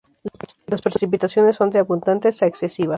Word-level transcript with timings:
Las 0.65 0.81
precipitaciones 0.81 1.57
son 1.57 1.69
de 1.69 1.77
abundantes 1.77 2.41
a 2.41 2.47
excesivas. 2.47 2.89